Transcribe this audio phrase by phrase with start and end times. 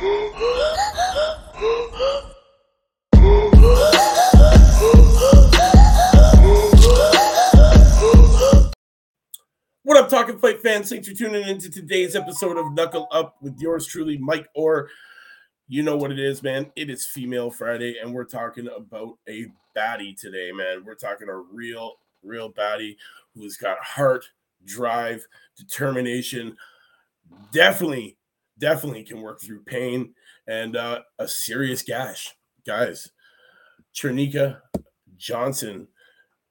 [0.00, 0.08] What
[9.98, 10.88] up, Talking Fight fans?
[10.88, 14.88] Thanks for tuning into today's episode of Knuckle Up with yours truly, Mike Orr.
[15.68, 16.72] You know what it is, man.
[16.76, 20.82] It is Female Friday, and we're talking about a baddie today, man.
[20.82, 22.96] We're talking a real, real baddie
[23.34, 24.24] who's got heart,
[24.64, 25.26] drive,
[25.58, 26.56] determination.
[27.52, 28.16] Definitely,
[28.60, 30.14] definitely can work through pain
[30.46, 32.34] and uh, a serious gash.
[32.66, 33.10] Guys,
[33.94, 34.60] Cherneka
[35.16, 35.88] Johnson,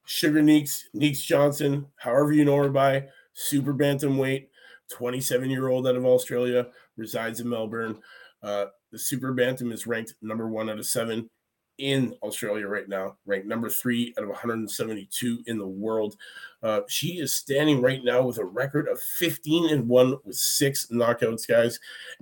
[0.05, 4.47] Sugar Neeks, Neeks Johnson, however you know her by, super bantamweight,
[4.91, 7.99] 27 year old out of Australia, resides in Melbourne.
[8.41, 11.29] Uh, the super bantam is ranked number one out of seven
[11.79, 16.15] in Australia right now, ranked number three out of 172 in the world.
[16.61, 20.87] Uh, she is standing right now with a record of 15 and one with six
[20.87, 21.79] knockouts, guys.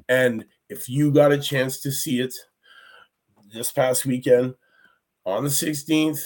[0.07, 2.33] And if you got a chance to see it
[3.53, 4.55] this past weekend
[5.25, 6.21] on the 16th,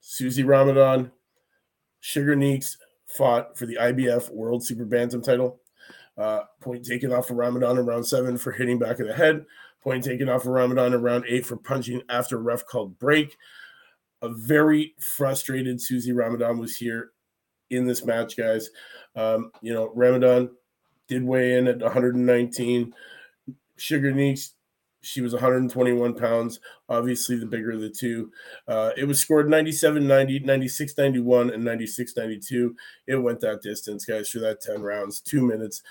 [0.00, 1.10] Susie Ramadan,
[2.00, 5.60] Sugar Neeks fought for the IBF World Super Bantam title.
[6.16, 9.44] Uh, point taken off of Ramadan in round seven for hitting back of the head.
[9.82, 13.36] Point taken off of Ramadan around eight for punching after ref called break.
[14.22, 17.12] A very frustrated Susie Ramadan was here
[17.70, 18.68] in this match, guys.
[19.16, 20.50] Um, you know, Ramadan
[21.08, 22.94] did weigh in at 119.
[23.76, 24.52] Sugar Neeks,
[25.02, 28.30] she was 121 pounds, obviously the bigger of the two.
[28.68, 32.76] Uh, it was scored 97 90, 96 91, and 96 92.
[33.06, 35.82] It went that distance, guys, for that 10 rounds, two minutes.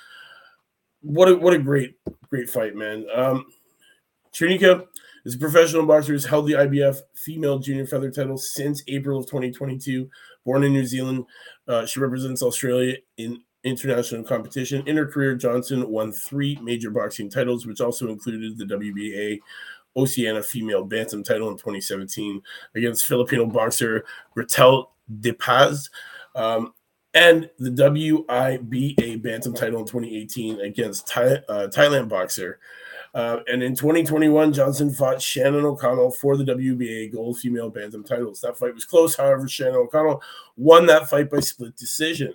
[1.01, 1.95] What a, what a great,
[2.29, 3.05] great fight, man.
[3.13, 3.45] Um,
[4.39, 4.87] Cherneka
[5.25, 9.25] is a professional boxer who's held the IBF female junior feather title since April of
[9.25, 10.09] 2022.
[10.45, 11.25] Born in New Zealand,
[11.67, 14.87] uh, she represents Australia in international competition.
[14.87, 19.39] In her career, Johnson won three major boxing titles, which also included the WBA
[19.97, 22.41] Oceania female bantam title in 2017
[22.75, 25.89] against Filipino boxer Gretel De Paz.
[26.35, 26.73] Um,
[27.13, 32.59] and the WIBA bantam title in 2018 against Thai, uh, Thailand boxer
[33.13, 38.41] uh, and in 2021, Johnson fought Shannon O'Connell for the WBA Gold Female Bantam titles.
[38.41, 39.15] That fight was close.
[39.15, 40.21] However, Shannon O'Connell
[40.57, 42.33] won that fight by split decision.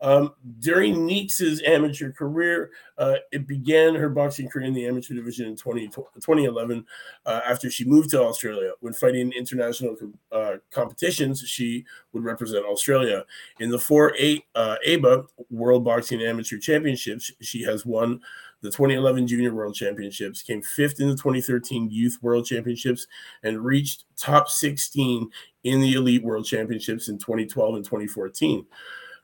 [0.00, 5.46] Um, during Neeks's amateur career, uh, it began her boxing career in the amateur division
[5.46, 6.84] in 20, 2011
[7.24, 8.72] uh, after she moved to Australia.
[8.80, 9.96] When fighting international
[10.30, 13.24] uh, competitions, she would represent Australia.
[13.60, 18.20] In the four eight uh, ABA World Boxing Amateur Championships, she has won
[18.64, 23.06] the 2011 Junior World Championships, came fifth in the 2013 Youth World Championships,
[23.42, 25.28] and reached top 16
[25.64, 28.64] in the Elite World Championships in 2012 and 2014.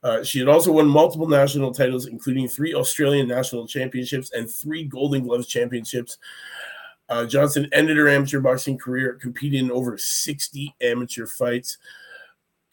[0.03, 4.85] Uh, she had also won multiple national titles, including three Australian national championships and three
[4.85, 6.19] Golden Gloves championships.
[7.09, 11.79] Uh, Johnson ended her amateur boxing career competing in over 60 amateur fights.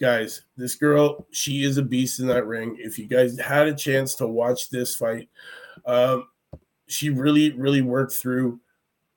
[0.01, 2.75] Guys, this girl, she is a beast in that ring.
[2.77, 5.29] If you guys had a chance to watch this fight,
[5.85, 6.27] um,
[6.87, 8.59] she really, really worked through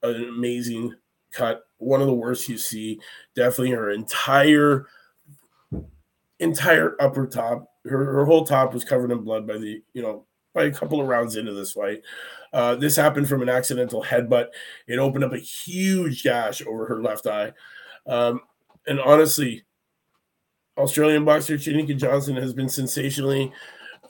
[0.03, 0.95] an amazing
[1.33, 1.63] cut.
[1.79, 3.01] One of the worst you see.
[3.35, 4.87] Definitely her entire
[6.39, 7.71] entire upper top.
[7.85, 11.01] Her, her whole top was covered in blood by the, you know, by a couple
[11.01, 12.03] of rounds into this fight.
[12.53, 14.49] Uh, this happened from an accidental headbutt.
[14.87, 17.53] It opened up a huge gash over her left eye.
[18.07, 18.41] Um,
[18.87, 19.65] and honestly,
[20.77, 23.53] Australian boxer Cherneka Johnson has been sensationally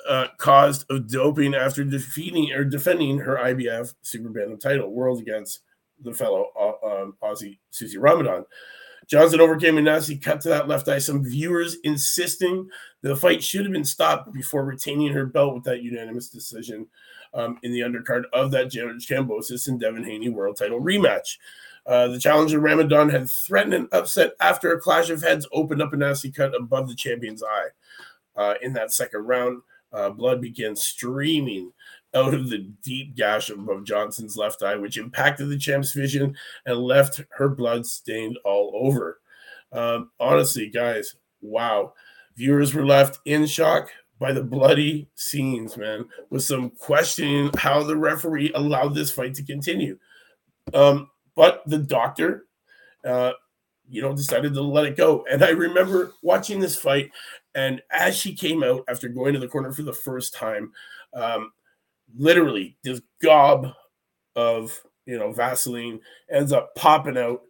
[0.09, 5.61] uh, caused of doping after defeating or defending her IBF Super Bantam title world against
[6.03, 8.45] the fellow uh, um, Aussie Susie Ramadan.
[9.07, 10.99] Johnson overcame a nasty cut to that left eye.
[10.99, 12.69] Some viewers insisting
[13.03, 16.87] the fight should have been stopped before retaining her belt with that unanimous decision
[17.35, 21.39] um, in the undercard of that Kambosos and Devin Haney world title rematch.
[21.87, 25.93] Uh, the challenger Ramadan had threatened an upset after a clash of heads opened up
[25.93, 27.69] a nasty cut above the champion's eye.
[28.37, 29.61] Uh, in that second round,
[29.93, 31.73] uh, blood began streaming
[32.15, 36.79] out of the deep gash above Johnson's left eye, which impacted the champ's vision and
[36.79, 39.21] left her blood stained all over.
[39.73, 41.93] Um, honestly, guys, wow.
[42.37, 47.97] Viewers were left in shock by the bloody scenes, man, with some questioning how the
[47.97, 49.99] referee allowed this fight to continue.
[50.75, 52.47] Um, but the doctor,
[53.05, 53.33] uh,
[53.91, 55.25] you know, decided to let it go.
[55.31, 57.11] And I remember watching this fight,
[57.55, 60.73] and as she came out after going to the corner for the first time,
[61.15, 61.53] um,
[62.17, 63.69] literally this gob
[64.37, 66.01] of you know Vaseline
[66.31, 67.43] ends up popping out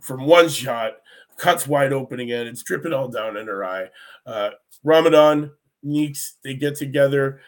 [0.00, 0.94] from one shot,
[1.38, 2.46] cuts wide open again.
[2.46, 3.88] It's dripping all down in her eye.
[4.26, 4.50] Uh,
[4.82, 7.40] Ramadan, Neeks, they get together.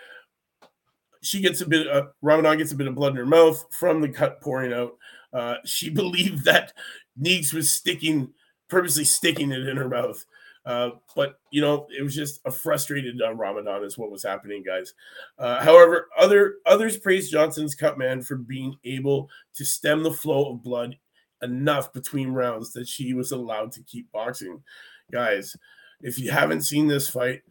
[1.23, 1.89] she gets a bit.
[1.89, 4.93] Uh, Ramadan gets a bit of blood in her mouth from the cut pouring out.
[5.33, 6.73] Uh, she believed that
[7.19, 8.33] Neeks was sticking,
[8.69, 10.25] purposely sticking it in her mouth.
[10.65, 14.63] Uh, but you know, it was just a frustrated uh, Ramadan is what was happening,
[14.63, 14.93] guys.
[15.39, 20.53] Uh, however, other others praised Johnson's cut man for being able to stem the flow
[20.53, 20.97] of blood
[21.43, 24.63] enough between rounds that she was allowed to keep boxing.
[25.11, 25.57] Guys,
[26.03, 27.43] if you haven't seen this fight,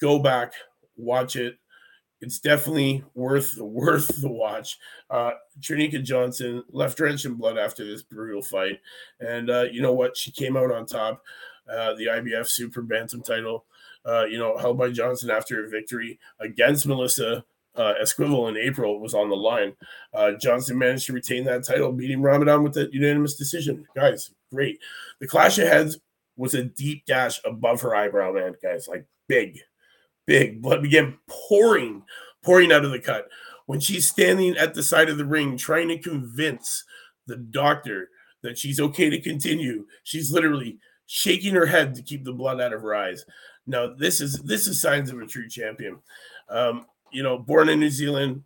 [0.00, 0.52] go back,
[0.96, 1.56] watch it.
[2.20, 4.78] It's definitely worth worth the watch.
[5.10, 8.80] Uh, Trinica Johnson left drenched in blood after this brutal fight,
[9.20, 10.16] and uh, you know what?
[10.16, 11.22] She came out on top.
[11.68, 13.64] Uh, the IBF Super Bantam title,
[14.06, 17.44] uh, you know, held by Johnson after a victory against Melissa
[17.76, 19.74] uh, Esquivel in April was on the line.
[20.14, 23.86] Uh, Johnson managed to retain that title, beating Ramadan with a unanimous decision.
[23.94, 24.78] Guys, great.
[25.20, 25.98] The clash of heads
[26.36, 29.58] was a deep gash above her eyebrow, man, guys, like big,
[30.26, 30.62] big.
[30.62, 32.02] Blood began pouring,
[32.42, 33.28] pouring out of the cut.
[33.66, 36.84] When she's standing at the side of the ring trying to convince
[37.26, 38.10] the doctor
[38.42, 42.72] that she's okay to continue, she's literally shaking her head to keep the blood out
[42.72, 43.24] of her eyes.
[43.66, 45.98] Now, this is this is signs of a true champion.
[46.48, 48.44] Um, you know, born in New Zealand,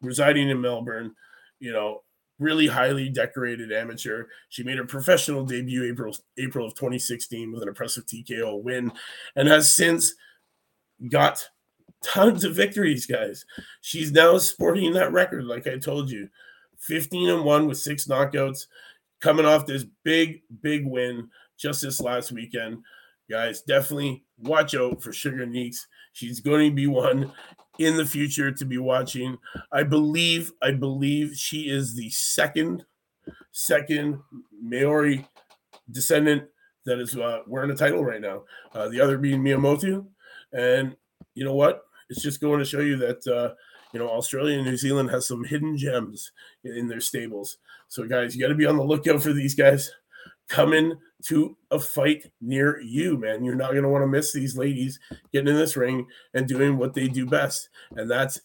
[0.00, 1.14] residing in Melbourne,
[1.60, 2.02] you know,
[2.38, 4.26] really highly decorated amateur.
[4.48, 8.92] She made her professional debut April April of 2016 with an impressive TKO win,
[9.36, 10.14] and has since
[11.10, 11.48] got
[12.02, 13.44] tons of victories, guys.
[13.80, 16.28] She's now sporting that record, like I told you,
[16.78, 18.66] 15 and one with six knockouts
[19.20, 22.78] coming off this big, big win just this last weekend.
[23.30, 25.86] Guys, definitely watch out for Sugar Neeks.
[26.12, 27.32] She's going to be one
[27.78, 29.36] in the future to be watching.
[29.72, 32.84] I believe, I believe she is the second,
[33.52, 34.20] second
[34.62, 35.26] Maori
[35.90, 36.44] descendant
[36.86, 38.42] that is uh, wearing a title right now.
[38.72, 40.06] Uh, the other being Mea Motu.
[40.52, 40.96] And
[41.34, 41.82] you know what?
[42.10, 43.54] It's just going to show you that uh,
[43.92, 46.32] you know Australia and New Zealand has some hidden gems
[46.64, 47.58] in their stables.
[47.88, 49.90] So, guys, you got to be on the lookout for these guys
[50.48, 53.44] coming to a fight near you, man.
[53.44, 54.98] You're not going to want to miss these ladies
[55.32, 58.40] getting in this ring and doing what they do best, and that's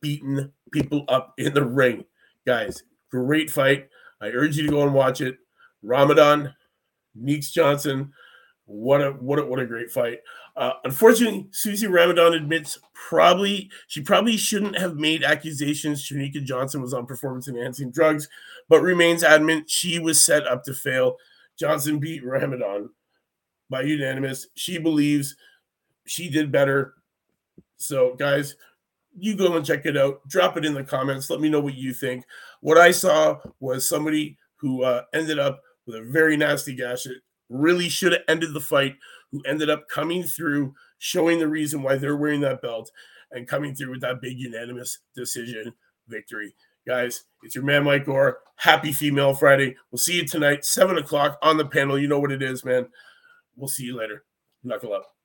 [0.00, 2.04] beating people up in the ring.
[2.46, 3.88] Guys, great fight.
[4.20, 5.38] I urge you to go and watch it.
[5.82, 6.54] Ramadan,
[7.14, 8.12] Neeks Johnson,
[8.66, 10.18] what a what a what a great fight.
[10.56, 16.92] Uh, unfortunately, Susie Ramadan admits probably she probably shouldn't have made accusations Shanika Johnson was
[16.92, 18.28] on performance enhancing drugs,
[18.68, 21.16] but remains adamant she was set up to fail.
[21.56, 22.90] Johnson beat Ramadan
[23.70, 24.48] by unanimous.
[24.54, 25.36] She believes
[26.04, 26.94] she did better.
[27.78, 28.56] So, guys,
[29.18, 30.26] you go and check it out.
[30.28, 31.30] Drop it in the comments.
[31.30, 32.24] Let me know what you think.
[32.60, 37.06] What I saw was somebody who uh, ended up with a very nasty gash.
[37.48, 38.96] Really should have ended the fight
[39.30, 42.90] who ended up coming through, showing the reason why they're wearing that belt,
[43.32, 45.72] and coming through with that big unanimous decision
[46.08, 46.54] victory.
[46.86, 48.38] Guys, it's your man Mike Orr.
[48.56, 49.76] Happy Female Friday.
[49.90, 51.98] We'll see you tonight, seven o'clock on the panel.
[51.98, 52.86] You know what it is, man.
[53.56, 54.24] We'll see you later.
[54.62, 55.15] Knuckle up.